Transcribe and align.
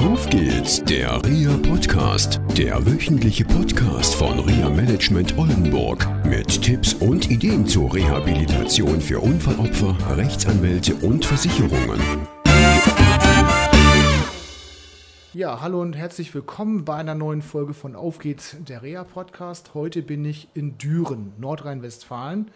Auf 0.00 0.30
geht's, 0.30 0.82
der 0.82 1.22
RIA 1.26 1.58
Podcast, 1.58 2.40
der 2.56 2.86
wöchentliche 2.86 3.44
Podcast 3.44 4.14
von 4.14 4.38
RIA 4.38 4.70
Management 4.70 5.36
Oldenburg 5.36 6.08
mit 6.24 6.62
Tipps 6.62 6.94
und 6.94 7.30
Ideen 7.30 7.66
zur 7.66 7.92
Rehabilitation 7.92 8.98
für 8.98 9.20
Unfallopfer, 9.20 9.94
Rechtsanwälte 10.16 10.94
und 10.94 11.26
Versicherungen. 11.26 12.00
Ja, 15.34 15.60
hallo 15.60 15.82
und 15.82 15.94
herzlich 15.94 16.34
willkommen 16.34 16.86
bei 16.86 16.96
einer 16.96 17.14
neuen 17.14 17.42
Folge 17.42 17.74
von 17.74 17.94
Auf 17.94 18.20
geht's, 18.20 18.56
der 18.58 18.82
REA 18.82 19.04
Podcast. 19.04 19.74
Heute 19.74 20.00
bin 20.00 20.24
ich 20.24 20.48
in 20.54 20.78
Düren, 20.78 21.34
Nordrhein-Westfalen. 21.36 22.50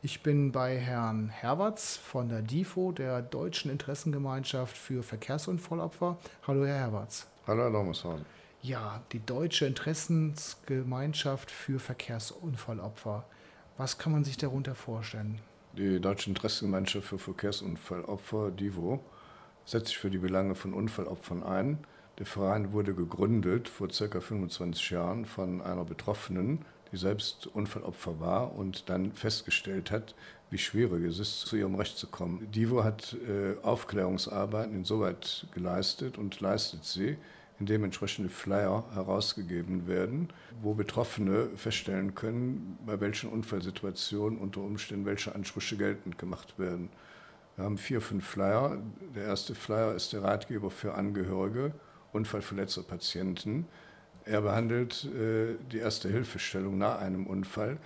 Ich 0.00 0.22
bin 0.22 0.52
bei 0.52 0.78
Herrn 0.78 1.28
Herwarts 1.28 1.96
von 1.96 2.28
der 2.28 2.40
DIFO, 2.40 2.92
der 2.92 3.20
Deutschen 3.20 3.68
Interessengemeinschaft 3.68 4.78
für 4.78 5.02
Verkehrsunfallopfer. 5.02 6.16
Hallo, 6.46 6.64
Herr 6.64 6.76
Herwarts. 6.78 7.26
Hallo, 7.48 7.64
Herr 7.64 7.72
Dommershausen. 7.72 8.24
Ja, 8.62 9.02
die 9.10 9.18
Deutsche 9.18 9.66
Interessensgemeinschaft 9.66 11.50
für 11.50 11.80
Verkehrsunfallopfer. 11.80 13.24
Was 13.76 13.98
kann 13.98 14.12
man 14.12 14.22
sich 14.22 14.36
darunter 14.36 14.76
vorstellen? 14.76 15.40
Die 15.76 16.00
Deutsche 16.00 16.30
Interessengemeinschaft 16.30 17.08
für 17.08 17.18
Verkehrsunfallopfer, 17.18 18.52
DIVO, 18.52 19.00
setzt 19.64 19.88
sich 19.88 19.98
für 19.98 20.10
die 20.10 20.18
Belange 20.18 20.54
von 20.54 20.74
Unfallopfern 20.74 21.42
ein. 21.42 21.78
Der 22.20 22.26
Verein 22.26 22.70
wurde 22.70 22.94
gegründet 22.94 23.68
vor 23.68 23.88
ca. 23.88 24.20
25 24.20 24.90
Jahren 24.90 25.24
von 25.24 25.60
einer 25.60 25.84
Betroffenen, 25.84 26.64
die 26.92 26.96
selbst 26.96 27.46
Unfallopfer 27.46 28.20
war 28.20 28.54
und 28.54 28.88
dann 28.88 29.12
festgestellt 29.12 29.90
hat, 29.90 30.14
wie 30.50 30.58
schwierig 30.58 31.04
es 31.04 31.18
ist, 31.18 31.40
zu 31.40 31.56
ihrem 31.56 31.74
Recht 31.74 31.96
zu 31.98 32.06
kommen. 32.06 32.50
Divo 32.50 32.84
hat 32.84 33.16
äh, 33.26 33.60
Aufklärungsarbeiten 33.62 34.74
insoweit 34.74 35.46
geleistet 35.52 36.16
und 36.16 36.40
leistet 36.40 36.84
sie, 36.84 37.18
indem 37.60 37.84
entsprechende 37.84 38.30
Flyer 38.30 38.84
herausgegeben 38.94 39.86
werden, 39.86 40.28
wo 40.62 40.74
Betroffene 40.74 41.48
feststellen 41.56 42.14
können, 42.14 42.78
bei 42.86 43.00
welchen 43.00 43.30
Unfallsituationen 43.30 44.38
unter 44.38 44.60
Umständen 44.60 45.06
welche 45.06 45.34
Ansprüche 45.34 45.76
geltend 45.76 46.18
gemacht 46.18 46.58
werden. 46.58 46.88
Wir 47.56 47.64
haben 47.64 47.78
vier, 47.78 48.00
fünf 48.00 48.24
Flyer. 48.24 48.78
Der 49.16 49.24
erste 49.24 49.54
Flyer 49.54 49.94
ist 49.94 50.12
der 50.12 50.22
Ratgeber 50.22 50.70
für 50.70 50.94
Angehörige, 50.94 51.72
unfallverletzter 52.12 52.84
Patienten. 52.84 53.66
Er 54.28 54.42
behandelt 54.42 55.06
äh, 55.06 55.54
die 55.72 55.78
erste 55.78 56.10
Hilfestellung 56.10 56.76
nach 56.76 57.00
einem 57.00 57.26
Unfall. 57.26 57.78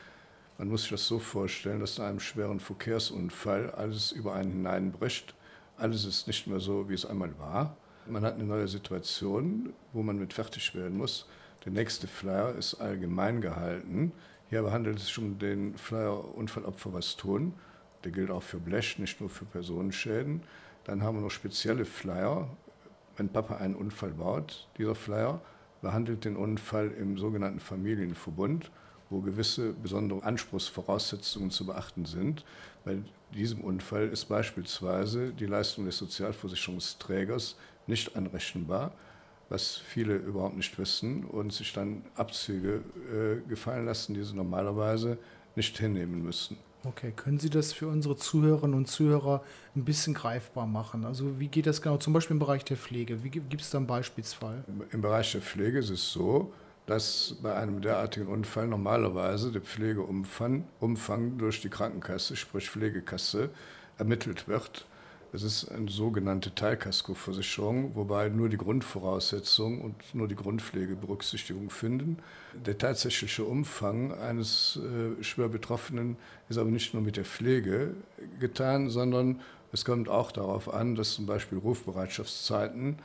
Man 0.58 0.68
muss 0.68 0.82
sich 0.82 0.90
das 0.90 1.06
so 1.06 1.20
vorstellen, 1.20 1.78
dass 1.78 1.98
nach 1.98 2.06
einem 2.06 2.18
schweren 2.18 2.58
Verkehrsunfall 2.58 3.70
alles 3.70 4.10
über 4.10 4.34
einen 4.34 4.50
hineinbricht. 4.50 5.36
Alles 5.76 6.04
ist 6.04 6.26
nicht 6.26 6.48
mehr 6.48 6.58
so, 6.58 6.88
wie 6.88 6.94
es 6.94 7.06
einmal 7.06 7.38
war. 7.38 7.76
Man 8.08 8.24
hat 8.24 8.34
eine 8.34 8.44
neue 8.44 8.66
Situation, 8.66 9.72
wo 9.92 10.02
man 10.02 10.18
mit 10.18 10.32
fertig 10.32 10.74
werden 10.74 10.98
muss. 10.98 11.28
Der 11.64 11.70
nächste 11.70 12.08
Flyer 12.08 12.56
ist 12.56 12.74
allgemein 12.74 13.40
gehalten. 13.40 14.10
Hier 14.50 14.62
behandelt 14.62 14.98
es 14.98 15.06
sich 15.06 15.18
um 15.18 15.38
den 15.38 15.76
Flyer 15.76 16.34
Unfallopfer 16.34 16.92
was 16.92 17.16
tun. 17.16 17.54
Der 18.02 18.10
gilt 18.10 18.32
auch 18.32 18.42
für 18.42 18.58
Blech, 18.58 18.98
nicht 18.98 19.20
nur 19.20 19.30
für 19.30 19.44
Personenschäden. 19.44 20.42
Dann 20.82 21.04
haben 21.04 21.18
wir 21.18 21.22
noch 21.22 21.30
spezielle 21.30 21.84
Flyer. 21.84 22.48
Wenn 23.16 23.28
Papa 23.28 23.58
einen 23.58 23.76
Unfall 23.76 24.10
baut, 24.10 24.68
dieser 24.76 24.96
Flyer, 24.96 25.40
behandelt 25.82 26.24
den 26.24 26.36
Unfall 26.36 26.90
im 26.92 27.18
sogenannten 27.18 27.60
Familienverbund, 27.60 28.70
wo 29.10 29.20
gewisse 29.20 29.74
besondere 29.74 30.22
Anspruchsvoraussetzungen 30.22 31.50
zu 31.50 31.66
beachten 31.66 32.06
sind. 32.06 32.44
Bei 32.84 32.98
diesem 33.34 33.60
Unfall 33.60 34.08
ist 34.08 34.24
beispielsweise 34.26 35.32
die 35.32 35.46
Leistung 35.46 35.84
des 35.84 35.98
Sozialversicherungsträgers 35.98 37.56
nicht 37.86 38.16
anrechenbar, 38.16 38.92
was 39.48 39.76
viele 39.76 40.16
überhaupt 40.16 40.56
nicht 40.56 40.78
wissen 40.78 41.24
und 41.24 41.52
sich 41.52 41.72
dann 41.74 42.02
Abzüge 42.14 42.82
äh, 43.12 43.48
gefallen 43.48 43.84
lassen, 43.84 44.14
die 44.14 44.24
sie 44.24 44.34
normalerweise 44.34 45.18
nicht 45.56 45.78
hinnehmen 45.78 46.22
müssen. 46.22 46.56
Okay, 46.84 47.12
können 47.14 47.38
Sie 47.38 47.50
das 47.50 47.72
für 47.72 47.86
unsere 47.86 48.16
Zuhörerinnen 48.16 48.76
und 48.76 48.88
Zuhörer 48.88 49.44
ein 49.76 49.84
bisschen 49.84 50.14
greifbar 50.14 50.66
machen? 50.66 51.04
Also 51.04 51.38
wie 51.38 51.46
geht 51.46 51.66
das 51.66 51.80
genau, 51.80 51.96
zum 51.96 52.12
Beispiel 52.12 52.34
im 52.34 52.40
Bereich 52.40 52.64
der 52.64 52.76
Pflege? 52.76 53.22
Wie 53.22 53.30
gibt 53.30 53.60
es 53.60 53.70
da 53.70 53.78
einen 53.78 53.86
Beispielsfall? 53.86 54.64
Im 54.90 55.00
Bereich 55.00 55.30
der 55.32 55.42
Pflege 55.42 55.78
ist 55.78 55.90
es 55.90 56.12
so, 56.12 56.52
dass 56.86 57.36
bei 57.40 57.54
einem 57.54 57.80
derartigen 57.80 58.26
Unfall 58.26 58.66
normalerweise 58.66 59.52
der 59.52 59.62
Pflegeumfang 59.62 60.64
Umfang 60.80 61.38
durch 61.38 61.60
die 61.60 61.68
Krankenkasse, 61.68 62.34
sprich 62.34 62.68
Pflegekasse, 62.68 63.50
ermittelt 63.98 64.48
wird. 64.48 64.86
Es 65.34 65.42
ist 65.42 65.70
eine 65.70 65.90
sogenannte 65.90 66.54
Teilkaskoversicherung, 66.54 67.94
wobei 67.94 68.28
nur 68.28 68.50
die 68.50 68.58
Grundvoraussetzungen 68.58 69.80
und 69.80 69.94
nur 70.14 70.28
die 70.28 70.34
Grundpflege 70.34 70.94
Berücksichtigung 70.94 71.70
finden. 71.70 72.18
Der 72.66 72.76
tatsächliche 72.76 73.44
Umfang 73.44 74.12
eines 74.12 74.78
äh, 74.78 75.24
schwer 75.24 75.48
Betroffenen 75.48 76.18
ist 76.50 76.58
aber 76.58 76.68
nicht 76.68 76.92
nur 76.92 77.02
mit 77.02 77.16
der 77.16 77.24
Pflege 77.24 77.94
getan, 78.40 78.90
sondern 78.90 79.40
es 79.72 79.86
kommt 79.86 80.10
auch 80.10 80.32
darauf 80.32 80.72
an, 80.72 80.96
dass 80.96 81.14
zum 81.14 81.24
Beispiel 81.24 81.56
Rufbereitschaftszeiten 81.56 82.98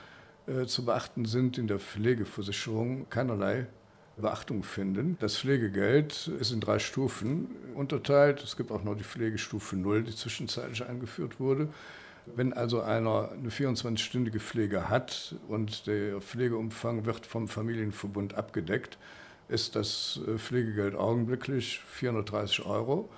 äh, 0.47 0.65
zu 0.65 0.83
beachten 0.83 1.23
sind 1.23 1.57
in 1.57 1.67
der 1.67 1.79
Pflegeversicherung 1.79 3.09
keinerlei 3.09 3.67
Beachtung 4.17 4.63
finden. 4.63 5.15
Das 5.21 5.37
Pflegegeld 5.37 6.29
ist 6.39 6.51
in 6.51 6.59
drei 6.59 6.79
Stufen 6.79 7.55
unterteilt. 7.73 8.43
Es 8.43 8.57
gibt 8.57 8.71
auch 8.71 8.83
noch 8.83 8.97
die 8.97 9.05
Pflegestufe 9.05 9.77
0, 9.77 10.03
die 10.03 10.15
zwischenzeitlich 10.15 10.83
eingeführt 10.83 11.39
wurde. 11.39 11.69
Wenn 12.35 12.53
also 12.53 12.81
einer 12.81 13.31
eine 13.31 13.49
24-stündige 13.49 14.39
Pflege 14.39 14.89
hat 14.89 15.35
und 15.47 15.87
der 15.87 16.21
Pflegeumfang 16.21 17.05
wird 17.05 17.25
vom 17.25 17.47
Familienverbund 17.47 18.35
abgedeckt, 18.35 18.97
ist 19.49 19.75
das 19.75 20.19
äh, 20.27 20.37
Pflegegeld 20.37 20.95
augenblicklich 20.95 21.79
430 21.87 22.65
Euro. 22.65 23.09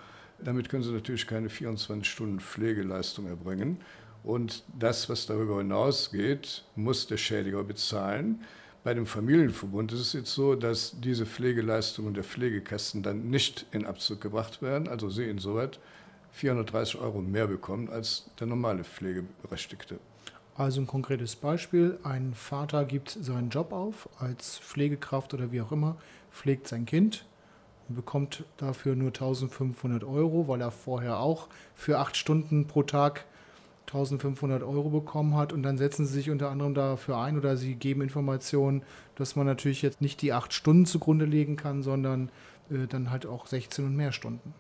Damit 0.44 0.70
können 0.70 0.84
Sie 0.84 0.92
natürlich 0.92 1.28
keine 1.28 1.50
24 1.50 2.08
Stunden 2.08 2.40
Pflegeleistung 2.40 3.28
erbringen. 3.28 3.78
Und 4.24 4.64
das, 4.78 5.10
was 5.10 5.26
darüber 5.26 5.58
hinausgeht, 5.58 6.64
muss 6.76 7.08
der 7.08 7.18
Schädiger 7.18 7.64
bezahlen. 7.64 8.42
Bei 8.84 8.94
dem 8.94 9.06
Familienverbund 9.06 9.92
ist 9.92 10.00
es 10.00 10.14
jetzt 10.14 10.34
so, 10.34 10.56
dass 10.56 10.96
diese 11.02 11.26
Pflegeleistungen 11.26 12.14
der 12.14 12.24
Pflegekassen 12.24 13.04
dann 13.04 13.30
nicht 13.30 13.66
in 13.72 13.86
Abzug 13.86 14.22
gebracht 14.22 14.62
werden. 14.62 14.88
Also 14.88 15.10
Sie 15.10 15.24
insoweit 15.26 15.80
430 16.32 17.00
Euro 17.00 17.22
mehr 17.22 17.48
bekommen 17.48 17.90
als 17.90 18.30
der 18.40 18.48
normale 18.48 18.84
Pflegeberechtigte. 18.84 20.00
Also 20.56 20.82
ein 20.82 20.88
konkretes 20.88 21.36
Beispiel. 21.38 22.00
Ein 22.04 22.34
Vater 22.34 22.84
gibt 22.84 23.10
seinen 23.10 23.50
Job 23.50 23.72
auf 23.72 24.10
als 24.20 24.60
Pflegekraft 24.60 25.34
oder 25.34 25.52
wie 25.52 25.62
auch 25.62 25.72
immer, 25.72 25.96
pflegt 26.32 26.68
sein 26.68 26.86
Kind 26.86 27.26
und 27.88 27.96
bekommt 27.96 28.44
dafür 28.58 28.96
nur 28.96 29.08
1500 29.08 30.04
Euro, 30.04 30.48
weil 30.48 30.60
er 30.62 30.72
vorher 30.72 31.20
auch 31.20 31.48
für 31.76 31.98
acht 32.00 32.18
Stunden 32.18 32.68
pro 32.68 32.84
Tag 32.84 33.26
1500 33.88 34.62
Euro 34.62 34.90
bekommen 34.90 35.36
hat 35.36 35.52
und 35.52 35.64
dann 35.64 35.78
setzen 35.78 36.06
sie 36.06 36.14
sich 36.14 36.30
unter 36.30 36.50
anderem 36.50 36.76
dafür 36.76 37.18
ein 37.18 37.38
oder 37.38 37.58
sie 37.58 37.76
geben 37.76 38.02
Informationen, 38.02 38.84
dass 39.16 39.36
man 39.36 39.48
natürlich 39.48 39.82
jetzt 39.82 40.02
nicht 40.02 40.22
die 40.22 40.34
acht 40.34 40.54
Stunden 40.54 40.86
zugrunde 40.86 41.26
legen 41.26 41.56
kann, 41.56 41.82
sondern 41.82 42.30
äh, 42.70 42.86
dann 42.88 43.10
halt 43.10 43.26
auch 43.26 43.48
16 43.48 43.86
und 43.86 43.96
mehr 43.96 44.12
Stunden. 44.12 44.54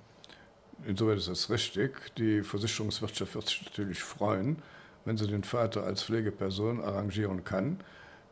Insoweit 0.85 1.17
ist 1.17 1.27
das 1.27 1.49
richtig. 1.49 2.15
Die 2.17 2.41
Versicherungswirtschaft 2.41 3.35
wird 3.35 3.47
sich 3.47 3.65
natürlich 3.65 4.03
freuen, 4.03 4.57
wenn 5.05 5.17
sie 5.17 5.27
den 5.27 5.43
Vater 5.43 5.83
als 5.83 6.03
Pflegeperson 6.03 6.81
arrangieren 6.81 7.43
kann. 7.43 7.79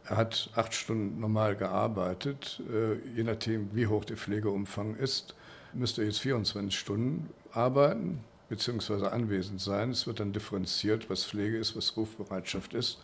Er 0.05 0.17
hat 0.17 0.49
acht 0.55 0.73
Stunden 0.73 1.19
normal 1.19 1.55
gearbeitet. 1.55 2.61
Äh, 2.71 2.95
je 3.15 3.23
nachdem, 3.23 3.69
wie 3.75 3.87
hoch 3.87 4.05
der 4.05 4.17
Pflegeumfang 4.17 4.95
ist, 4.95 5.35
müsste 5.73 6.01
er 6.01 6.07
jetzt 6.07 6.21
24 6.21 6.77
Stunden 6.77 7.29
arbeiten 7.51 8.23
bzw. 8.49 9.07
anwesend 9.07 9.59
sein. 9.59 9.91
Es 9.91 10.07
wird 10.07 10.21
dann 10.21 10.31
differenziert, 10.31 11.09
was 11.09 11.25
Pflege 11.25 11.57
ist, 11.57 11.75
was 11.75 11.97
Rufbereitschaft 11.97 12.73
ist. 12.73 12.99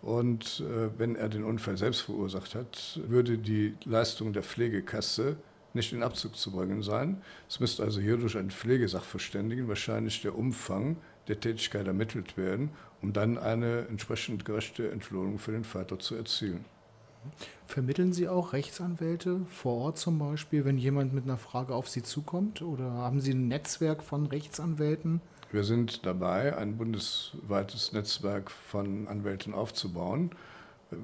Und 0.00 0.60
äh, 0.60 0.98
wenn 0.98 1.14
er 1.14 1.28
den 1.28 1.44
Unfall 1.44 1.76
selbst 1.76 2.00
verursacht 2.00 2.54
hat, 2.54 3.00
würde 3.06 3.38
die 3.38 3.76
Leistung 3.84 4.32
der 4.32 4.42
Pflegekasse 4.42 5.36
nicht 5.74 5.92
in 5.92 6.02
Abzug 6.02 6.36
zu 6.36 6.50
bringen 6.50 6.82
sein. 6.82 7.22
Es 7.48 7.60
müsste 7.60 7.82
also 7.82 8.00
hier 8.00 8.16
durch 8.16 8.36
einen 8.36 8.50
Pflegesachverständigen 8.50 9.68
wahrscheinlich 9.68 10.22
der 10.22 10.36
Umfang 10.36 10.96
der 11.28 11.40
Tätigkeit 11.40 11.86
ermittelt 11.86 12.36
werden, 12.36 12.70
um 13.00 13.12
dann 13.12 13.38
eine 13.38 13.86
entsprechend 13.88 14.44
gerechte 14.44 14.90
Entlohnung 14.90 15.38
für 15.38 15.52
den 15.52 15.64
Vater 15.64 15.98
zu 15.98 16.14
erzielen. 16.14 16.64
Vermitteln 17.66 18.12
Sie 18.12 18.28
auch 18.28 18.52
Rechtsanwälte 18.52 19.40
vor 19.48 19.76
Ort 19.76 19.98
zum 19.98 20.18
Beispiel, 20.18 20.64
wenn 20.64 20.76
jemand 20.76 21.14
mit 21.14 21.24
einer 21.24 21.38
Frage 21.38 21.74
auf 21.74 21.88
Sie 21.88 22.02
zukommt? 22.02 22.62
Oder 22.62 22.90
haben 22.90 23.20
Sie 23.20 23.32
ein 23.32 23.48
Netzwerk 23.48 24.02
von 24.02 24.26
Rechtsanwälten? 24.26 25.20
Wir 25.52 25.64
sind 25.64 26.04
dabei, 26.04 26.56
ein 26.56 26.76
bundesweites 26.76 27.92
Netzwerk 27.92 28.50
von 28.50 29.06
Anwälten 29.06 29.54
aufzubauen 29.54 30.30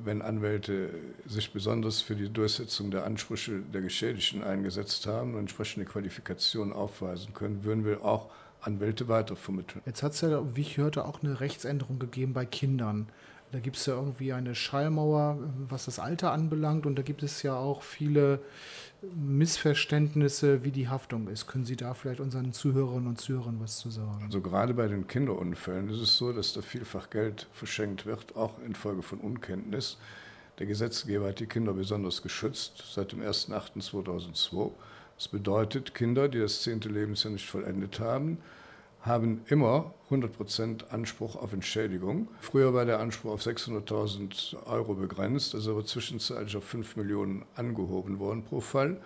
wenn 0.05 0.23
Anwälte 0.23 0.91
sich 1.27 1.53
besonders 1.53 2.01
für 2.01 2.15
die 2.15 2.29
Durchsetzung 2.29 2.91
der 2.91 3.05
Ansprüche 3.05 3.61
der 3.61 3.81
Geschädigten 3.81 4.43
eingesetzt 4.43 5.07
haben 5.07 5.35
und 5.35 5.41
entsprechende 5.41 5.87
Qualifikationen 5.87 6.73
aufweisen 6.73 7.35
können, 7.35 7.65
würden 7.65 7.85
wir 7.85 8.05
auch 8.05 8.31
Anwälte 8.61 9.09
weitervermitteln. 9.09 9.83
Jetzt 9.87 10.03
hat 10.03 10.13
es 10.13 10.21
ja, 10.21 10.43
wie 10.55 10.63
ich 10.63 10.77
hörte, 10.77 11.05
auch 11.05 11.23
eine 11.23 11.41
Rechtsänderung 11.41 11.99
gegeben 11.99 12.33
bei 12.33 12.45
Kindern. 12.45 13.09
Da 13.51 13.61
gibt 13.61 13.77
es 13.77 13.87
ja 13.87 13.95
irgendwie 13.95 14.33
eine 14.33 14.55
Schallmauer, 14.55 15.39
was 15.69 15.87
das 15.87 15.99
Alter 15.99 16.33
anbelangt. 16.33 16.85
Und 16.85 16.97
da 16.97 17.03
gibt 17.03 17.23
es 17.23 17.43
ja 17.43 17.57
auch 17.57 17.83
viele 17.83 18.41
Missverständnisse, 19.15 20.65
wie 20.65 20.71
die 20.71 20.89
Haftung 20.89 21.29
ist. 21.29 21.47
Können 21.47 21.65
Sie 21.65 21.77
da 21.77 21.95
vielleicht 21.95 22.21
unseren 22.21 22.53
Zuhörerinnen 22.53 23.07
und 23.07 23.21
Zuhörern 23.21 23.59
was 23.61 23.79
zu 23.79 23.91
sagen? 23.91 24.23
Also 24.25 24.41
gerade 24.41 24.75
bei 24.75 24.89
den 24.89 25.07
Kinderunfällen 25.07 25.89
ist 25.89 26.01
es 26.01 26.17
so, 26.17 26.33
dass 26.33 26.53
da 26.53 26.63
vielfach 26.63 27.09
Geld 27.09 27.47
verschenkt 27.53 28.07
wird, 28.07 28.37
auch 28.37 28.59
infolge 28.61 29.03
von 29.03 29.21
Unkenntnis. 29.21 29.99
Der 30.59 30.67
Gesetzgeber 30.67 31.29
hat 31.29 31.39
die 31.39 31.47
Kinder 31.47 31.73
besonders 31.73 32.23
geschützt 32.23 32.83
seit 32.93 33.13
dem 33.13 33.21
1.8.2002. 33.21 34.73
Das 35.17 35.29
bedeutet, 35.29 35.95
Kinder, 35.95 36.29
die 36.29 36.41
das 36.41 36.63
zehnte 36.63 36.89
Lebensjahr 36.89 37.33
nicht 37.33 37.49
vollendet 37.49 38.01
haben, 38.01 38.39
haben 39.09 39.43
immer 39.49 39.93
100% 40.11 40.91
Anspruch 40.91 41.37
auf 41.37 41.53
Entschädigung. 41.53 42.29
Früher 42.41 42.73
war 42.73 42.85
der 42.85 43.01
Anspruch 43.01 43.33
auf 43.33 43.43
600.000 43.43 44.67
Euro 44.67 44.95
begrenzt, 44.95 45.55
ist 45.55 45.69
aber 45.69 45.85
zwischenzeitlich 45.85 46.57
auf 46.57 46.65
5 46.65 46.97
Millionen 46.97 47.45
angehoben 47.57 48.19
worden 48.19 48.45
pro 48.45 48.61
Fall. 48.61 48.99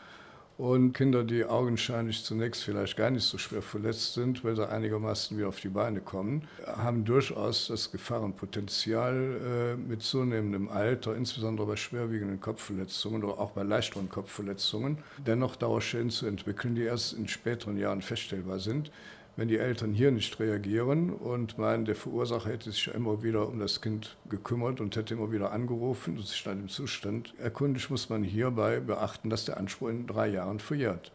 Und 0.58 0.92
Kinder, 0.92 1.24
die 1.24 1.46
augenscheinlich 1.46 2.22
zunächst 2.24 2.62
vielleicht 2.62 2.96
gar 2.96 3.10
nicht 3.10 3.24
so 3.24 3.38
schwer 3.38 3.62
verletzt 3.62 4.12
sind, 4.12 4.44
weil 4.44 4.54
sie 4.54 4.68
einigermaßen 4.68 5.36
wieder 5.36 5.48
auf 5.48 5.58
die 5.58 5.70
Beine 5.70 6.00
kommen, 6.00 6.46
haben 6.66 7.04
durchaus 7.04 7.68
das 7.68 7.90
Gefahrenpotenzial 7.90 9.74
äh, 9.74 9.76
mit 9.76 10.02
zunehmendem 10.02 10.68
Alter, 10.68 11.16
insbesondere 11.16 11.66
bei 11.66 11.76
schwerwiegenden 11.76 12.40
Kopfverletzungen 12.40 13.24
oder 13.24 13.40
auch 13.40 13.52
bei 13.52 13.62
leichteren 13.62 14.10
Kopfverletzungen, 14.10 14.98
dennoch 15.26 15.56
Dauerschäden 15.56 16.10
zu 16.10 16.26
entwickeln, 16.26 16.74
die 16.74 16.82
erst 16.82 17.14
in 17.14 17.28
späteren 17.28 17.78
Jahren 17.78 18.02
feststellbar 18.02 18.60
sind 18.60 18.92
wenn 19.36 19.48
die 19.48 19.58
Eltern 19.58 19.92
hier 19.92 20.10
nicht 20.10 20.38
reagieren 20.40 21.10
und 21.10 21.56
meinen, 21.56 21.84
der 21.84 21.96
Verursacher 21.96 22.50
hätte 22.50 22.70
sich 22.70 22.88
immer 22.88 23.22
wieder 23.22 23.48
um 23.48 23.58
das 23.58 23.80
Kind 23.80 24.16
gekümmert 24.28 24.80
und 24.80 24.94
hätte 24.94 25.14
immer 25.14 25.32
wieder 25.32 25.52
angerufen 25.52 26.18
und 26.18 26.26
sich 26.26 26.42
dann 26.44 26.60
im 26.60 26.68
Zustand 26.68 27.34
erkundigt, 27.38 27.90
muss 27.90 28.10
man 28.10 28.22
hierbei 28.22 28.80
beachten, 28.80 29.30
dass 29.30 29.46
der 29.46 29.56
Anspruch 29.56 29.88
in 29.88 30.06
drei 30.06 30.28
Jahren 30.28 30.58
verjährt. 30.58 31.12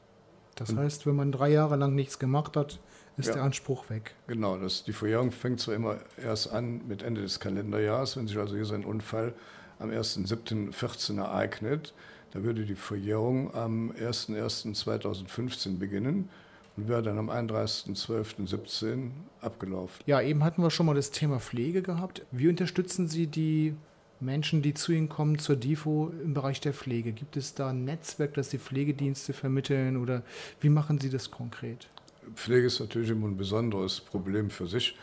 Das 0.55 0.75
heißt, 0.75 1.05
wenn 1.05 1.15
man 1.15 1.31
drei 1.31 1.49
Jahre 1.49 1.75
lang 1.75 1.93
nichts 1.93 2.17
gemacht 2.17 2.57
hat, 2.57 2.79
ist 3.17 3.27
ja, 3.27 3.33
der 3.33 3.43
Anspruch 3.43 3.89
weg. 3.89 4.15
Genau, 4.25 4.57
das, 4.57 4.83
die 4.83 4.93
Verjährung 4.93 5.31
fängt 5.31 5.59
zwar 5.59 5.75
immer 5.75 5.97
erst 6.21 6.51
an 6.51 6.81
mit 6.87 7.03
Ende 7.03 7.21
des 7.21 7.39
Kalenderjahres, 7.39 8.17
wenn 8.17 8.27
sich 8.27 8.37
also 8.37 8.55
hier 8.55 8.65
sein 8.65 8.83
Unfall 8.83 9.35
am 9.77 9.91
1.7.14 9.91 11.19
ereignet, 11.19 11.93
da 12.31 12.43
würde 12.43 12.65
die 12.65 12.75
Verjährung 12.75 13.53
am 13.53 13.91
1.1.2015 13.91 15.77
beginnen 15.77 16.29
und 16.77 16.87
wäre 16.87 17.01
dann 17.01 17.17
am 17.17 17.29
31.12.17 17.29 19.09
abgelaufen. 19.41 20.03
Ja, 20.05 20.21
eben 20.21 20.43
hatten 20.43 20.61
wir 20.61 20.69
schon 20.69 20.85
mal 20.85 20.95
das 20.95 21.11
Thema 21.11 21.39
Pflege 21.39 21.81
gehabt. 21.81 22.25
Wie 22.31 22.47
unterstützen 22.47 23.07
Sie 23.07 23.27
die 23.27 23.75
Menschen, 24.19 24.61
die 24.61 24.73
zu 24.73 24.91
Ihnen 24.91 25.09
kommen, 25.09 25.39
zur 25.39 25.55
DIFO 25.55 26.11
im 26.23 26.33
Bereich 26.33 26.61
der 26.61 26.73
Pflege? 26.73 27.11
Gibt 27.11 27.35
es 27.35 27.55
da 27.55 27.69
ein 27.69 27.83
Netzwerk, 27.83 28.35
das 28.35 28.49
die 28.49 28.59
Pflegedienste 28.59 29.33
vermitteln 29.33 29.97
oder 29.97 30.23
wie 30.61 30.69
machen 30.69 30.99
Sie 30.99 31.09
das 31.09 31.31
konkret? 31.31 31.87
Pflege 32.35 32.67
ist 32.67 32.79
natürlich 32.79 33.09
immer 33.09 33.27
ein 33.27 33.37
besonderes 33.37 33.99
Problem 33.99 34.49
für 34.49 34.67
sich. 34.67 34.95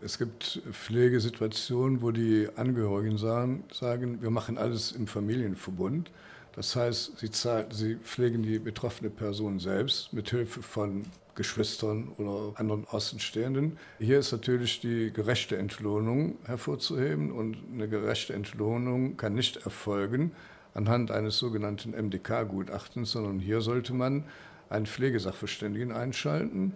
Es 0.00 0.16
gibt 0.16 0.62
Pflegesituationen, 0.70 2.02
wo 2.02 2.12
die 2.12 2.48
Angehörigen 2.54 3.18
sagen, 3.18 3.64
sagen 3.72 4.22
wir 4.22 4.30
machen 4.30 4.56
alles 4.56 4.92
im 4.92 5.08
Familienverbund. 5.08 6.10
Das 6.54 6.74
heißt, 6.74 7.18
sie, 7.18 7.30
zahlen, 7.30 7.66
sie 7.70 7.96
pflegen 7.96 8.42
die 8.42 8.58
betroffene 8.58 9.10
Person 9.10 9.60
selbst 9.60 10.12
mit 10.12 10.30
Hilfe 10.30 10.62
von 10.62 11.04
Geschwistern 11.34 12.08
oder 12.18 12.58
anderen 12.58 12.84
Außenstehenden. 12.88 13.78
Hier 14.00 14.18
ist 14.18 14.32
natürlich 14.32 14.80
die 14.80 15.12
gerechte 15.12 15.56
Entlohnung 15.56 16.36
hervorzuheben 16.44 17.30
und 17.30 17.56
eine 17.72 17.88
gerechte 17.88 18.34
Entlohnung 18.34 19.16
kann 19.16 19.34
nicht 19.34 19.58
erfolgen 19.58 20.32
anhand 20.74 21.10
eines 21.10 21.38
sogenannten 21.38 21.90
MDK-Gutachtens, 21.90 23.12
sondern 23.12 23.38
hier 23.38 23.60
sollte 23.60 23.94
man 23.94 24.24
einen 24.68 24.86
Pflegesachverständigen 24.86 25.92
einschalten. 25.92 26.74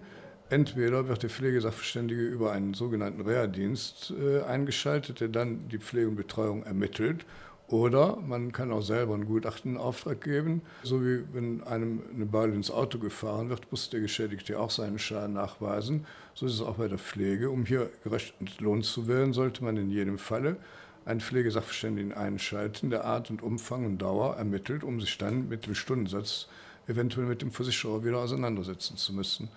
Entweder 0.49 1.09
wird 1.09 1.23
der 1.23 1.31
Pflegesachverständige 1.31 2.23
über 2.23 2.53
einen 2.53 2.75
sogenannten 2.75 3.23
Reha-Dienst 3.23 4.13
äh, 4.21 4.43
eingeschaltet, 4.43 5.21
der 5.21 5.29
dann 5.29 5.69
die 5.69 5.79
Pflege 5.79 6.09
und 6.09 6.17
Betreuung 6.17 6.63
ermittelt 6.65 7.25
oder 7.73 8.19
man 8.21 8.53
kann 8.53 8.71
auch 8.71 8.83
selber 8.83 9.15
einen 9.15 9.25
Gutachten 9.25 9.73
in 9.73 9.77
Auftrag 9.79 10.21
geben. 10.21 10.61
So 10.83 11.03
wie 11.03 11.25
wenn 11.33 11.63
einem 11.63 12.03
eine 12.15 12.27
Beule 12.27 12.55
ins 12.55 12.71
Auto 12.71 12.99
gefahren 12.99 13.49
wird, 13.49 13.71
muss 13.71 13.89
der 13.89 14.01
Geschädigte 14.01 14.61
auch 14.61 14.71
seinen 14.71 14.99
Schaden 14.99 15.33
nachweisen. 15.33 16.05
So 16.35 16.45
ist 16.45 16.53
es 16.53 16.61
auch 16.61 16.77
bei 16.77 16.89
der 16.89 16.99
Pflege. 16.99 17.49
Um 17.49 17.65
hier 17.65 17.89
gerecht 18.05 18.35
entlohnt 18.41 18.85
zu 18.85 19.09
werden, 19.09 19.33
sollte 19.33 19.65
man 19.65 19.79
in 19.79 19.91
jedem 19.91 20.19
Falle 20.19 20.59
einen 21.07 21.23
Pflegesachverständigen 21.23 22.13
einschalten, 22.13 22.91
der 22.91 23.07
Art 23.07 23.31
und 23.31 23.43
Umfang 23.43 23.87
und 23.87 23.99
Dauer 23.99 24.37
ermittelt, 24.37 24.85
um 24.85 25.01
sich 25.01 25.17
dann 25.17 25.49
mit 25.49 25.65
dem 25.65 25.75
Stundensatz 25.75 26.49
eventuell 26.89 27.27
mit 27.27 27.41
dem 27.41 27.53
Versicherer 27.53 28.05
wieder 28.05 28.19
auseinandersetzen 28.19 28.99
zu 28.99 29.15
müssen. 29.15 29.49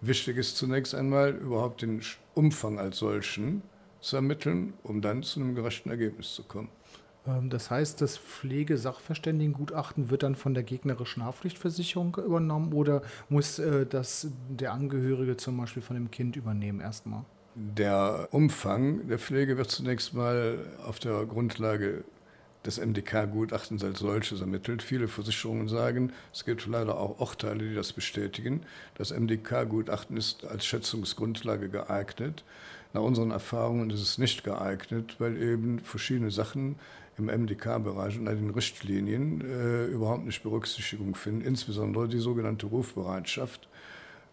Wichtig 0.00 0.38
ist 0.38 0.56
zunächst 0.56 0.92
einmal 0.92 1.36
überhaupt 1.36 1.82
den 1.82 2.02
Umfang 2.34 2.80
als 2.80 2.98
solchen 2.98 3.62
zu 4.00 4.16
ermitteln, 4.16 4.72
um 4.82 5.00
dann 5.00 5.22
zu 5.22 5.38
einem 5.38 5.54
gerechten 5.54 5.90
Ergebnis 5.90 6.34
zu 6.34 6.42
kommen. 6.42 6.68
Ähm, 7.38 7.50
das 7.50 7.70
heißt, 7.70 8.00
das 8.00 8.18
Pflegesachverständigengutachten 8.18 10.10
wird 10.10 10.22
dann 10.22 10.34
von 10.34 10.54
der 10.54 10.62
gegnerischen 10.62 11.24
Haftpflichtversicherung 11.24 12.16
übernommen 12.16 12.72
oder 12.72 13.02
muss 13.28 13.58
äh, 13.58 13.86
das 13.86 14.28
der 14.48 14.72
Angehörige 14.72 15.36
zum 15.36 15.56
Beispiel 15.56 15.82
von 15.82 15.96
dem 15.96 16.10
Kind 16.10 16.36
übernehmen 16.36 16.80
erstmal? 16.80 17.24
Der 17.54 18.28
Umfang 18.30 19.08
der 19.08 19.18
Pflege 19.18 19.56
wird 19.56 19.70
zunächst 19.70 20.14
mal 20.14 20.58
auf 20.86 20.98
der 20.98 21.24
Grundlage 21.26 22.04
des 22.64 22.78
MDK-Gutachtens 22.78 23.82
als 23.82 24.00
solches 24.00 24.40
ermittelt. 24.40 24.82
Viele 24.82 25.08
Versicherungen 25.08 25.68
sagen, 25.68 26.12
es 26.32 26.44
gibt 26.44 26.66
leider 26.66 26.98
auch 26.98 27.18
Urteile, 27.18 27.68
die 27.68 27.74
das 27.74 27.92
bestätigen. 27.92 28.62
Das 28.96 29.12
MDK-Gutachten 29.12 30.16
ist 30.16 30.44
als 30.44 30.66
Schätzungsgrundlage 30.66 31.70
geeignet. 31.70 32.44
Nach 32.92 33.02
unseren 33.02 33.30
Erfahrungen 33.30 33.90
ist 33.90 34.02
es 34.02 34.18
nicht 34.18 34.44
geeignet, 34.44 35.16
weil 35.18 35.40
eben 35.40 35.78
verschiedene 35.78 36.30
Sachen 36.30 36.76
im 37.20 37.26
MDK-Bereich 37.26 38.18
und 38.18 38.26
den 38.26 38.50
Richtlinien 38.50 39.40
äh, 39.40 39.86
überhaupt 39.86 40.24
nicht 40.24 40.42
Berücksichtigung 40.42 41.14
finden, 41.14 41.42
insbesondere 41.42 42.08
die 42.08 42.18
sogenannte 42.18 42.66
Rufbereitschaft. 42.66 43.68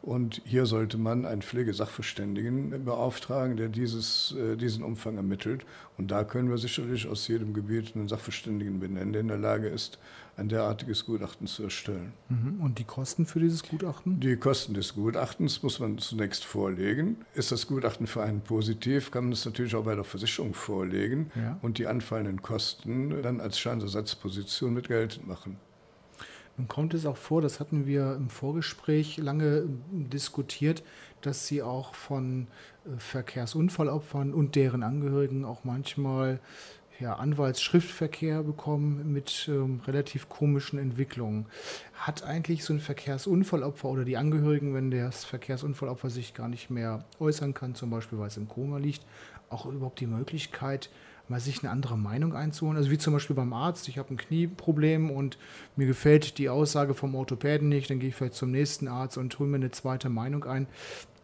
Und 0.02 0.42
hier 0.46 0.66
sollte 0.66 0.98
man 0.98 1.26
einen 1.26 1.42
Pflegesachverständigen 1.42 2.86
beauftragen, 2.86 3.58
der 3.58 3.68
dieses, 3.68 4.36
äh, 4.38 4.56
diesen 4.56 4.84
Umfang 4.84 5.18
ermittelt. 5.18 5.66
Und 5.98 6.12
da 6.12 6.24
können 6.24 6.50
wir 6.50 6.58
sicherlich 6.58 7.08
aus 7.08 7.28
jedem 7.28 7.54
Gebiet 7.54 7.96
einen 7.96 8.08
Sachverständigen 8.08 8.80
benennen, 8.80 9.12
der 9.12 9.22
in 9.22 9.28
der 9.28 9.38
Lage 9.38 9.68
ist, 9.68 10.00
ein 10.38 10.50
derartiges 10.50 11.06
Gutachten 11.06 11.48
zu 11.48 11.64
erstellen. 11.64 12.14
Mhm. 12.30 12.62
Und 12.62 12.78
die 12.78 12.84
Kosten 12.84 13.26
für 13.26 13.40
dieses 13.40 13.64
Gutachten? 13.64 14.20
Die 14.20 14.38
Kosten 14.38 14.76
des 14.76 14.94
Gutachtens 14.94 15.64
muss 15.64 15.80
man 15.80 15.98
zunächst 15.98 16.46
vorlegen. 16.46 17.18
Ist 17.34 17.52
das 17.52 17.68
Gutachten 17.68 18.06
für 18.06 18.22
einen 18.22 18.42
positiv, 18.42 19.10
kann 19.10 19.26
man 19.26 19.34
es 19.34 19.46
natürlich 19.46 19.76
auch 19.76 19.84
bei 19.84 19.96
der 19.96 20.04
Versicherung 20.04 20.54
vorlegen 20.54 21.32
ja. 21.36 21.58
und 21.64 21.80
die 21.80 21.88
anfallenden 21.88 22.42
Kosten 22.44 23.22
dann 23.24 23.42
als 23.42 23.60
Schadensersatzposition 23.60 24.74
mit 24.74 24.88
geltend 24.88 25.28
machen. 25.28 25.58
Nun 26.58 26.68
kommt 26.68 26.94
es 26.94 27.06
auch 27.06 27.18
vor, 27.18 27.42
das 27.42 27.60
hatten 27.60 27.86
wir 27.86 28.16
im 28.16 28.30
Vorgespräch 28.30 29.18
lange 29.18 29.66
diskutiert, 29.92 30.84
dass 31.22 31.48
Sie 31.48 31.62
auch 31.62 31.94
von 31.94 32.48
äh, 32.86 32.98
Verkehrsunfallopfern 32.98 34.34
und 34.34 34.56
deren 34.56 34.84
Angehörigen 34.84 35.46
auch 35.46 35.64
manchmal 35.64 36.40
ja, 37.00 37.14
Anwaltsschriftverkehr 37.14 38.44
bekommen 38.44 39.12
mit 39.12 39.48
ähm, 39.48 39.82
relativ 39.86 40.30
komischen 40.30 40.80
Entwicklungen. 40.80 41.46
Hat 41.94 42.24
eigentlich 42.24 42.64
so 42.64 42.74
ein 42.74 42.80
Verkehrsunfallopfer 42.80 43.88
oder 43.88 44.04
die 44.04 44.18
Angehörigen, 44.18 44.74
wenn 44.74 44.90
das 44.90 45.24
Verkehrsunfallopfer 45.24 46.10
sich 46.10 46.34
gar 46.34 46.48
nicht 46.48 46.70
mehr 46.70 47.06
äußern 47.20 47.54
kann, 47.54 47.76
zum 47.76 47.90
Beispiel 47.90 48.18
weil 48.18 48.28
es 48.28 48.38
im 48.38 48.48
Koma 48.48 48.78
liegt, 48.78 49.06
auch 49.50 49.66
überhaupt 49.66 50.00
die 50.00 50.08
Möglichkeit, 50.08 50.90
mal 51.28 51.40
sich 51.40 51.62
eine 51.62 51.72
andere 51.72 51.98
Meinung 51.98 52.34
einzuholen. 52.34 52.78
Also 52.78 52.90
wie 52.90 52.98
zum 52.98 53.14
Beispiel 53.14 53.36
beim 53.36 53.54
Arzt, 53.54 53.88
ich 53.90 53.98
habe 53.98 54.14
ein 54.14 54.18
Knieproblem 54.18 55.12
und 55.12 55.38
mir 55.76 55.86
gefällt 55.86 56.38
die 56.38 56.50
Aussage 56.50 56.94
vom 56.94 57.16
Orthopäden 57.16 57.70
nicht, 57.70 57.90
dann 57.90 58.00
gehe 58.00 58.10
ich 58.10 58.16
vielleicht 58.16 58.36
zum 58.36 58.52
nächsten 58.52 58.88
Arzt 58.88 59.18
und 59.18 59.38
hole 59.38 59.50
mir 59.50 59.58
eine 59.58 59.72
zweite 59.72 60.10
Meinung 60.10 60.46
ein. 60.46 60.68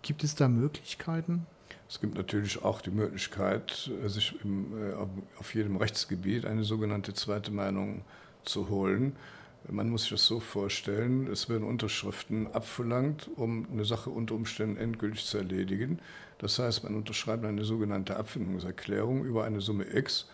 Gibt 0.02 0.24
es 0.24 0.36
da 0.36 0.48
Möglichkeiten? 0.50 1.46
Es 1.90 2.00
gibt 2.02 2.16
natürlich 2.16 2.64
auch 2.64 2.82
die 2.82 2.92
Möglichkeit, 2.92 3.92
sich 4.06 4.36
im, 4.44 4.74
äh, 4.74 4.94
auf 5.40 5.54
jedem 5.54 5.78
Rechtsgebiet 5.78 6.46
eine 6.46 6.64
sogenannte 6.64 7.14
zweite 7.14 7.52
Meinung 7.52 8.04
zu 8.44 8.70
holen. 8.70 9.16
Man 9.70 9.90
muss 9.90 10.02
sich 10.02 10.12
das 10.12 10.26
so 10.26 10.40
vorstellen, 10.40 11.28
es 11.28 11.48
werden 11.48 11.64
Unterschriften 11.64 12.48
abverlangt, 12.54 13.30
um 13.36 13.66
eine 13.72 13.86
Sache 13.86 14.10
unter 14.10 14.36
Umständen 14.36 14.76
endgültig 14.76 15.26
zu 15.26 15.38
erledigen. 15.38 16.00
Das 16.38 16.60
heißt, 16.60 16.84
man 16.84 16.96
unterschreibt 16.96 17.46
eine 17.46 17.64
sogenannte 17.64 18.18
Abfindungserklärung 18.18 19.24
über 19.24 19.46
eine 19.46 19.62
Summe 19.62 19.86
X, 19.96 20.28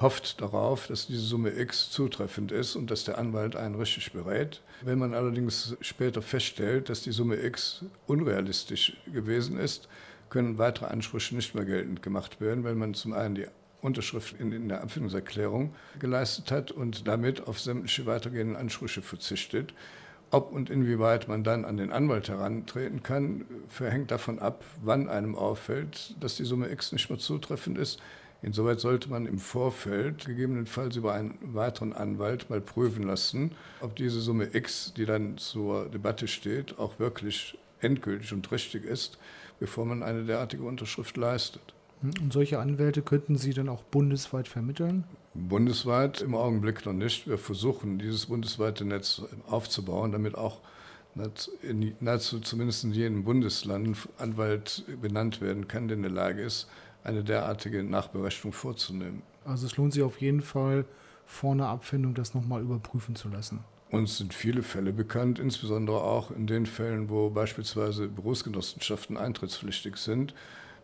hofft 0.00 0.40
darauf, 0.40 0.88
dass 0.88 1.06
diese 1.06 1.20
Summe 1.20 1.50
X 1.50 1.90
zutreffend 1.90 2.50
ist 2.50 2.74
und 2.74 2.90
dass 2.90 3.04
der 3.04 3.18
Anwalt 3.18 3.54
einen 3.54 3.76
richtig 3.76 4.12
berät. 4.12 4.62
Wenn 4.82 4.98
man 4.98 5.14
allerdings 5.14 5.76
später 5.82 6.22
feststellt, 6.22 6.88
dass 6.88 7.02
die 7.02 7.12
Summe 7.12 7.36
X 7.36 7.84
unrealistisch 8.06 8.96
gewesen 9.12 9.58
ist, 9.58 9.88
können 10.30 10.58
weitere 10.58 10.86
Ansprüche 10.86 11.34
nicht 11.34 11.54
mehr 11.54 11.64
geltend 11.64 12.02
gemacht 12.02 12.40
werden, 12.40 12.64
weil 12.64 12.74
man 12.74 12.94
zum 12.94 13.12
einen 13.12 13.34
die 13.34 13.46
Unterschrift 13.82 14.38
in, 14.38 14.52
in 14.52 14.68
der 14.68 14.82
Abfindungserklärung 14.82 15.74
geleistet 15.98 16.50
hat 16.50 16.70
und 16.70 17.06
damit 17.08 17.46
auf 17.46 17.60
sämtliche 17.60 18.06
weitergehenden 18.06 18.56
Ansprüche 18.56 19.02
verzichtet. 19.02 19.74
Ob 20.32 20.52
und 20.52 20.70
inwieweit 20.70 21.26
man 21.26 21.42
dann 21.42 21.64
an 21.64 21.76
den 21.76 21.90
Anwalt 21.90 22.28
herantreten 22.28 23.02
kann, 23.02 23.46
verhängt 23.68 24.12
davon 24.12 24.38
ab, 24.38 24.64
wann 24.80 25.08
einem 25.08 25.34
auffällt, 25.34 26.14
dass 26.20 26.36
die 26.36 26.44
Summe 26.44 26.70
X 26.70 26.92
nicht 26.92 27.10
mehr 27.10 27.18
zutreffend 27.18 27.78
ist. 27.78 28.00
Insoweit 28.42 28.80
sollte 28.80 29.10
man 29.10 29.26
im 29.26 29.38
Vorfeld 29.38 30.24
gegebenenfalls 30.24 30.96
über 30.96 31.12
einen 31.14 31.36
weiteren 31.42 31.92
Anwalt 31.92 32.48
mal 32.48 32.60
prüfen 32.60 33.02
lassen, 33.02 33.52
ob 33.80 33.96
diese 33.96 34.20
Summe 34.20 34.54
X, 34.54 34.94
die 34.96 35.04
dann 35.04 35.36
zur 35.36 35.88
Debatte 35.88 36.28
steht, 36.28 36.78
auch 36.78 36.98
wirklich 36.98 37.58
endgültig 37.80 38.32
und 38.32 38.50
richtig 38.52 38.84
ist, 38.84 39.18
bevor 39.60 39.86
man 39.86 40.02
eine 40.02 40.24
derartige 40.24 40.64
Unterschrift 40.64 41.16
leistet. 41.16 41.74
Und 42.02 42.32
solche 42.32 42.58
Anwälte 42.58 43.02
könnten 43.02 43.36
Sie 43.36 43.52
dann 43.52 43.68
auch 43.68 43.82
bundesweit 43.82 44.48
vermitteln? 44.48 45.04
Bundesweit 45.34 46.22
im 46.22 46.34
Augenblick 46.34 46.84
noch 46.86 46.94
nicht. 46.94 47.28
Wir 47.28 47.38
versuchen, 47.38 47.98
dieses 47.98 48.26
bundesweite 48.26 48.84
Netz 48.84 49.22
aufzubauen, 49.48 50.10
damit 50.10 50.36
auch 50.36 50.60
in 51.62 51.94
nahezu 52.00 52.40
zumindest 52.40 52.84
in 52.84 52.92
jedem 52.92 53.24
Bundesland 53.24 53.88
ein 53.88 53.96
Anwalt 54.18 54.84
benannt 55.02 55.40
werden 55.40 55.68
kann, 55.68 55.88
der 55.88 55.98
in 55.98 56.02
der 56.02 56.12
Lage 56.12 56.42
ist, 56.42 56.68
eine 57.04 57.22
derartige 57.22 57.82
Nachberechnung 57.82 58.52
vorzunehmen. 58.52 59.22
Also 59.44 59.66
es 59.66 59.76
lohnt 59.76 59.92
sich 59.92 60.02
auf 60.02 60.20
jeden 60.20 60.40
Fall, 60.40 60.84
vor 61.26 61.52
einer 61.52 61.68
Abfindung 61.68 62.14
das 62.14 62.34
nochmal 62.34 62.62
überprüfen 62.62 63.14
zu 63.14 63.28
lassen. 63.28 63.60
Uns 63.90 64.18
sind 64.18 64.32
viele 64.34 64.62
Fälle 64.62 64.92
bekannt, 64.92 65.38
insbesondere 65.38 66.02
auch 66.02 66.30
in 66.30 66.46
den 66.46 66.66
Fällen, 66.66 67.10
wo 67.10 67.30
beispielsweise 67.30 68.08
Berufsgenossenschaften 68.08 69.16
eintrittspflichtig 69.16 69.96
sind, 69.96 70.32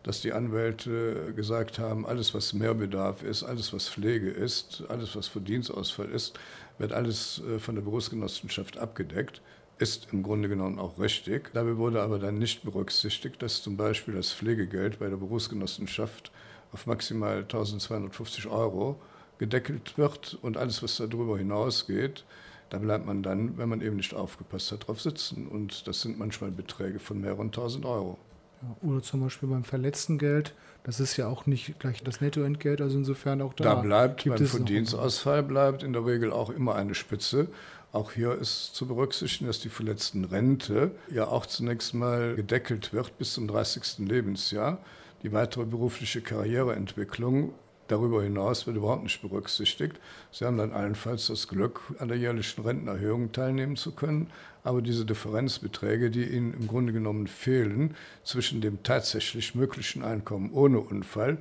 dass 0.03 0.21
die 0.21 0.33
Anwälte 0.33 1.33
gesagt 1.33 1.79
haben, 1.79 2.05
alles 2.05 2.33
was 2.33 2.53
Mehrbedarf 2.53 3.23
ist, 3.23 3.43
alles 3.43 3.71
was 3.71 3.87
Pflege 3.87 4.29
ist, 4.29 4.83
alles 4.89 5.15
was 5.15 5.27
Verdienstausfall 5.27 6.09
ist, 6.09 6.37
wird 6.77 6.91
alles 6.91 7.41
äh, 7.47 7.59
von 7.59 7.75
der 7.75 7.81
Berufsgenossenschaft 7.81 8.77
abgedeckt 8.77 9.41
ist 9.79 10.07
im 10.11 10.23
Grunde 10.23 10.49
genommen 10.49 10.79
auch 10.79 10.99
richtig. 10.99 11.51
Dabei 11.53 11.77
wurde 11.77 12.01
aber 12.01 12.19
dann 12.19 12.39
nicht 12.39 12.63
berücksichtigt, 12.63 13.41
dass 13.41 13.61
zum 13.61 13.77
Beispiel 13.77 14.15
das 14.15 14.33
Pflegegeld 14.33 14.99
bei 14.99 15.09
der 15.09 15.17
Berufsgenossenschaft 15.17 16.31
auf 16.71 16.87
maximal 16.87 17.39
1250 17.39 18.47
Euro 18.47 18.99
gedeckelt 19.37 19.97
wird 19.97 20.37
und 20.41 20.57
alles, 20.57 20.81
was 20.81 20.97
darüber 20.97 21.37
hinausgeht, 21.37 22.25
da 22.69 22.77
bleibt 22.77 23.05
man 23.05 23.23
dann, 23.23 23.57
wenn 23.57 23.69
man 23.69 23.81
eben 23.81 23.95
nicht 23.95 24.13
aufgepasst 24.13 24.71
hat, 24.71 24.87
drauf 24.87 25.01
sitzen. 25.01 25.47
Und 25.47 25.87
das 25.87 26.01
sind 26.01 26.19
manchmal 26.19 26.51
Beträge 26.51 26.99
von 26.99 27.21
mehreren 27.21 27.51
tausend 27.51 27.85
Euro. 27.85 28.17
Ja, 28.61 28.89
oder 28.89 29.01
zum 29.01 29.21
Beispiel 29.21 29.49
beim 29.49 29.63
Verletztengeld, 29.63 30.53
das 30.83 30.99
ist 30.99 31.15
ja 31.17 31.27
auch 31.27 31.45
nicht 31.45 31.79
gleich 31.79 32.03
das 32.03 32.21
Nettoentgelt, 32.21 32.81
also 32.81 32.97
insofern 32.97 33.41
auch 33.41 33.53
da. 33.53 33.63
Da 33.63 33.75
bleibt 33.75 34.25
beim 34.25 34.45
Verdienstausfall 34.45 35.43
bleibt 35.43 35.83
in 35.83 35.93
der 35.93 36.05
Regel 36.05 36.31
auch 36.31 36.49
immer 36.49 36.75
eine 36.75 36.95
Spitze. 36.95 37.49
Auch 37.91 38.11
hier 38.11 38.33
ist 38.37 38.75
zu 38.75 38.87
berücksichtigen, 38.87 39.47
dass 39.47 39.59
die 39.59 39.69
verletzten 39.69 40.25
Rente 40.25 40.91
ja 41.09 41.27
auch 41.27 41.45
zunächst 41.45 41.93
mal 41.93 42.35
gedeckelt 42.35 42.93
wird 42.93 43.17
bis 43.17 43.33
zum 43.33 43.47
30. 43.47 43.99
Lebensjahr. 43.99 44.79
Die 45.23 45.31
weitere 45.31 45.65
berufliche 45.65 46.21
Karriereentwicklung 46.21 47.53
darüber 47.87 48.23
hinaus 48.23 48.67
wird 48.67 48.77
überhaupt 48.77 49.03
nicht 49.03 49.21
berücksichtigt. 49.21 49.99
Sie 50.31 50.45
haben 50.45 50.57
dann 50.57 50.71
allenfalls 50.71 51.27
das 51.27 51.47
Glück, 51.47 51.81
an 51.99 52.07
der 52.07 52.17
jährlichen 52.17 52.61
Rentenerhöhung 52.63 53.31
teilnehmen 53.31 53.75
zu 53.75 53.91
können. 53.91 54.29
Aber 54.63 54.81
diese 54.81 55.05
Differenzbeträge, 55.05 56.11
die 56.11 56.25
Ihnen 56.25 56.53
im 56.53 56.67
Grunde 56.67 56.91
genommen 56.91 57.27
fehlen 57.27 57.95
zwischen 58.23 58.59
dem 58.59 58.83
tatsächlich 58.83 59.55
möglichen 59.55 60.03
Einkommen 60.03 60.51
ohne 60.51 60.79
Unfall 60.79 61.37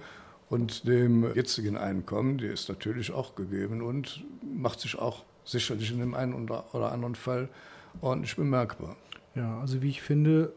und 0.48 0.86
dem 0.86 1.34
jetzigen 1.34 1.76
Einkommen, 1.76 2.38
die 2.38 2.46
ist 2.46 2.68
natürlich 2.68 3.12
auch 3.12 3.34
gegeben 3.34 3.82
und 3.82 4.24
macht 4.42 4.80
sich 4.80 4.96
auch 4.96 5.24
sicherlich 5.44 5.90
in 5.90 5.98
dem 5.98 6.14
einen 6.14 6.48
oder 6.48 6.92
anderen 6.92 7.16
Fall 7.16 7.48
ordentlich 8.00 8.36
bemerkbar. 8.36 8.96
Ja, 9.34 9.60
also 9.60 9.82
wie 9.82 9.88
ich 9.88 10.02
finde, 10.02 10.52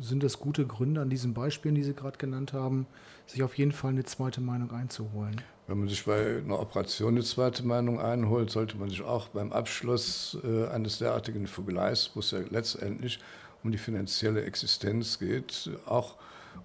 sind 0.00 0.22
das 0.22 0.38
gute 0.38 0.66
Gründe 0.66 1.00
an 1.00 1.10
diesen 1.10 1.34
Beispielen, 1.34 1.74
die 1.74 1.82
Sie 1.82 1.94
gerade 1.94 2.18
genannt 2.18 2.52
haben, 2.52 2.86
sich 3.26 3.42
auf 3.42 3.56
jeden 3.56 3.72
Fall 3.72 3.90
eine 3.90 4.04
zweite 4.04 4.40
Meinung 4.40 4.70
einzuholen. 4.72 5.40
Wenn 5.66 5.78
man 5.78 5.88
sich 5.88 6.04
bei 6.04 6.38
einer 6.38 6.60
Operation 6.60 7.14
eine 7.14 7.24
zweite 7.24 7.64
Meinung 7.64 8.00
einholt, 8.00 8.50
sollte 8.50 8.76
man 8.76 8.90
sich 8.90 9.02
auch 9.02 9.28
beim 9.28 9.52
Abschluss 9.52 10.36
äh, 10.44 10.66
eines 10.68 10.98
derartigen 10.98 11.46
Vergleichs, 11.46 12.10
wo 12.14 12.20
es 12.20 12.32
ja 12.32 12.40
letztendlich 12.50 13.18
um 13.62 13.72
die 13.72 13.78
finanzielle 13.78 14.44
Existenz 14.44 15.18
geht, 15.18 15.70
auch 15.86 16.16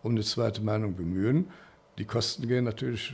um 0.03 0.11
eine 0.11 0.23
zweite 0.23 0.61
Meinung 0.61 0.95
bemühen. 0.95 1.47
Die 1.97 2.05
Kosten 2.05 2.47
gehen 2.47 2.63
natürlich 2.63 3.13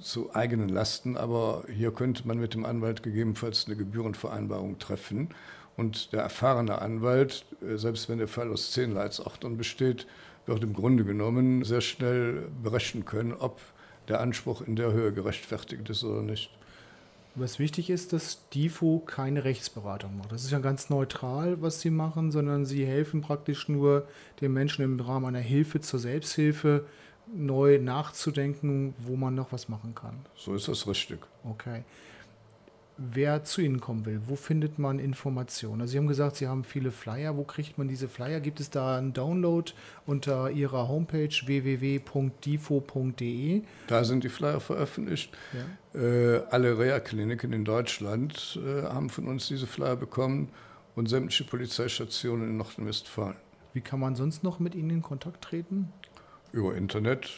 zu 0.00 0.34
eigenen 0.34 0.68
Lasten, 0.68 1.16
aber 1.16 1.64
hier 1.72 1.92
könnte 1.92 2.26
man 2.26 2.38
mit 2.38 2.54
dem 2.54 2.66
Anwalt 2.66 3.02
gegebenenfalls 3.02 3.66
eine 3.66 3.76
Gebührenvereinbarung 3.76 4.78
treffen. 4.78 5.28
Und 5.78 6.12
der 6.12 6.22
erfahrene 6.22 6.82
Anwalt, 6.82 7.46
äh, 7.62 7.76
selbst 7.76 8.08
wenn 8.08 8.18
der 8.18 8.26
Fall 8.26 8.50
aus 8.50 8.72
zehn 8.72 8.92
Leitsachtern 8.92 9.56
besteht, 9.56 10.08
wird 10.44 10.64
im 10.64 10.72
Grunde 10.72 11.04
genommen 11.04 11.64
sehr 11.64 11.80
schnell 11.80 12.48
berechnen 12.62 13.04
können, 13.04 13.32
ob 13.32 13.60
der 14.08 14.20
Anspruch 14.20 14.60
in 14.60 14.74
der 14.74 14.92
Höhe 14.92 15.12
gerechtfertigt 15.12 15.88
ist 15.88 16.02
oder 16.02 16.22
nicht. 16.22 16.50
Was 17.36 17.60
wichtig 17.60 17.90
ist, 17.90 18.12
dass 18.12 18.48
DIFO 18.48 19.04
keine 19.06 19.44
Rechtsberatung 19.44 20.16
macht. 20.16 20.32
Das 20.32 20.42
ist 20.42 20.50
ja 20.50 20.58
ganz 20.58 20.90
neutral, 20.90 21.62
was 21.62 21.80
sie 21.80 21.90
machen, 21.90 22.32
sondern 22.32 22.66
sie 22.66 22.84
helfen 22.84 23.20
praktisch 23.20 23.68
nur 23.68 24.08
den 24.40 24.52
Menschen 24.52 24.84
im 24.84 24.98
Rahmen 24.98 25.26
einer 25.26 25.38
Hilfe 25.38 25.80
zur 25.80 26.00
Selbsthilfe, 26.00 26.86
neu 27.32 27.78
nachzudenken, 27.78 28.94
wo 28.98 29.14
man 29.14 29.36
noch 29.36 29.52
was 29.52 29.68
machen 29.68 29.94
kann. 29.94 30.18
So 30.34 30.54
ist 30.54 30.66
das 30.66 30.88
richtig. 30.88 31.20
Okay. 31.44 31.84
Wer 33.00 33.44
zu 33.44 33.60
Ihnen 33.60 33.80
kommen 33.80 34.06
will, 34.06 34.20
wo 34.26 34.34
findet 34.34 34.80
man 34.80 34.98
Informationen? 34.98 35.82
Also 35.82 35.92
Sie 35.92 35.98
haben 35.98 36.08
gesagt, 36.08 36.34
Sie 36.34 36.48
haben 36.48 36.64
viele 36.64 36.90
Flyer. 36.90 37.36
Wo 37.36 37.44
kriegt 37.44 37.78
man 37.78 37.86
diese 37.86 38.08
Flyer? 38.08 38.40
Gibt 38.40 38.58
es 38.58 38.70
da 38.70 38.98
einen 38.98 39.12
Download 39.12 39.70
unter 40.04 40.50
Ihrer 40.50 40.88
Homepage 40.88 41.28
www.difo.de? 41.46 42.02
Da 43.86 44.02
sind 44.02 44.24
die 44.24 44.28
Flyer 44.28 44.58
veröffentlicht. 44.58 45.30
Ja. 45.94 46.00
Äh, 46.00 46.42
alle 46.50 46.76
Reha-Kliniken 46.76 47.52
in 47.52 47.64
Deutschland 47.64 48.58
äh, 48.66 48.82
haben 48.82 49.10
von 49.10 49.28
uns 49.28 49.46
diese 49.46 49.68
Flyer 49.68 49.94
bekommen 49.94 50.48
und 50.96 51.08
sämtliche 51.08 51.44
Polizeistationen 51.44 52.48
in 52.48 52.56
Nordrhein-Westfalen. 52.56 53.36
Wie 53.74 53.80
kann 53.80 54.00
man 54.00 54.16
sonst 54.16 54.42
noch 54.42 54.58
mit 54.58 54.74
Ihnen 54.74 54.90
in 54.90 55.02
Kontakt 55.02 55.44
treten? 55.44 55.92
Über 56.50 56.74
Internet, 56.74 57.30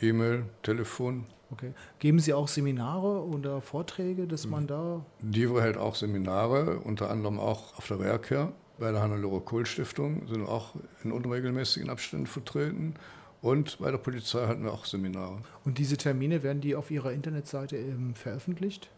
E-Mail, 0.00 0.44
Telefon. 0.62 1.24
Okay. 1.50 1.72
Geben 1.98 2.18
Sie 2.18 2.34
auch 2.34 2.48
Seminare 2.48 3.24
oder 3.24 3.60
Vorträge, 3.60 4.26
dass 4.26 4.46
man 4.46 4.66
da. 4.66 5.04
DIVO 5.20 5.60
hält 5.60 5.78
auch 5.78 5.94
Seminare, 5.94 6.80
unter 6.80 7.10
anderem 7.10 7.40
auch 7.40 7.76
auf 7.78 7.88
der 7.88 8.00
Werke. 8.00 8.52
Bei 8.78 8.92
der 8.92 9.00
Hannelore 9.00 9.40
Kohl 9.40 9.66
Stiftung 9.66 10.28
sind 10.28 10.42
wir 10.42 10.48
auch 10.48 10.74
in 11.02 11.10
unregelmäßigen 11.10 11.88
Abständen 11.90 12.26
vertreten. 12.26 12.94
Und 13.40 13.78
bei 13.78 13.90
der 13.90 13.98
Polizei 13.98 14.46
hatten 14.46 14.64
wir 14.64 14.72
auch 14.72 14.84
Seminare. 14.84 15.38
Und 15.64 15.78
diese 15.78 15.96
Termine 15.96 16.42
werden 16.42 16.60
die 16.60 16.74
auf 16.74 16.90
Ihrer 16.90 17.12
Internetseite 17.12 17.78
veröffentlicht? 18.14 18.90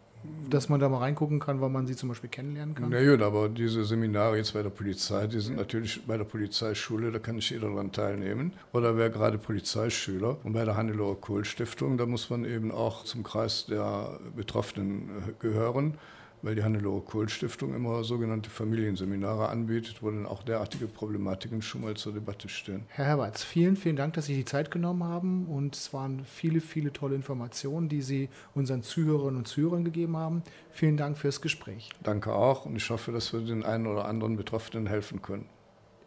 Dass 0.49 0.69
man 0.69 0.81
da 0.81 0.89
mal 0.89 0.99
reingucken 0.99 1.39
kann, 1.39 1.61
weil 1.61 1.71
man 1.71 1.87
sie 1.87 1.97
zum 1.97 2.09
Beispiel 2.09 2.31
kennenlernen 2.31 2.75
kann? 2.75 2.91
Na 2.91 3.03
gut, 3.03 3.23
aber 3.23 3.49
diese 3.49 3.85
Seminare 3.85 4.37
jetzt 4.37 4.53
bei 4.53 4.63
der 4.63 4.71
Polizei, 4.71 5.27
die 5.27 5.41
sind 5.41 5.57
natürlich 5.57 6.05
bei 6.07 6.17
der 6.17 6.25
Polizeischule, 6.25 7.13
da 7.13 7.19
kann 7.19 7.37
nicht 7.37 7.51
jeder 7.51 7.69
daran 7.69 7.93
teilnehmen. 7.93 8.53
Oder 8.73 8.97
wer 8.97 9.11
gerade 9.11 9.39
Polizeischüler. 9.39 10.37
Und 10.45 10.53
bei 10.53 10.65
der 10.65 10.77
Hannelore 10.77 11.17
Kohl 11.17 11.45
Stiftung, 11.45 11.97
da 11.99 12.07
muss 12.07 12.31
man 12.31 12.45
eben 12.45 12.71
auch 12.71 13.05
zum 13.05 13.23
Kreis 13.23 13.67
der 13.67 14.19
Betroffenen 14.37 15.11
gehören 15.39 15.95
weil 16.43 16.55
die 16.55 16.63
Hannelore 16.63 17.03
Kohl 17.03 17.29
Stiftung 17.29 17.75
immer 17.75 18.05
sogenannte 18.05 18.51
Familienseminare 18.51 19.49
anbietet, 19.49 20.03
wo 20.03 20.11
dann 20.11 20.27
auch 20.27 20.43
derartige 20.43 20.87
Problematiken 20.87 21.63
schon 21.63 21.83
mal 21.83 21.95
zur 21.95 22.13
Debatte 22.13 22.49
stehen. 22.49 22.85
Herr 22.89 23.07
Herberts, 23.07 23.45
vielen, 23.45 23.77
vielen 23.77 23.97
Dank, 23.97 24.15
dass 24.15 24.27
Sie 24.27 24.35
die 24.35 24.45
Zeit 24.45 24.71
genommen 24.71 25.05
haben 25.05 25.47
und 25.47 25.77
es 25.77 25.93
waren 25.93 26.25
viele, 26.25 26.61
viele 26.61 26.93
tolle 26.93 27.15
Informationen, 27.15 27.89
die 27.89 28.03
Sie 28.03 28.29
unseren 28.55 28.83
Zuhörerinnen 28.83 29.39
und 29.39 29.49
Zuhörern 29.49 29.85
gegeben 29.85 30.17
haben. 30.17 30.43
Vielen 30.71 30.97
Dank 30.97 31.19
fürs 31.19 31.41
Gespräch. 31.41 31.91
Danke 32.03 32.33
auch 32.33 32.67
und 32.67 32.77
ich 32.77 32.89
hoffe, 32.91 33.13
dass 33.13 33.33
wir 33.33 33.41
den 33.41 33.65
einen 33.65 33.87
oder 33.87 34.07
anderen 34.07 34.37
Betroffenen 34.37 34.87
helfen 34.87 35.23
können. 35.23 35.47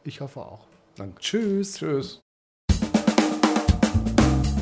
Ich 0.04 0.22
hoffe 0.22 0.42
auch. 0.42 0.68
Danke. 0.96 1.20
Tschüss. 1.20 1.76
Tschüss. 1.76 2.23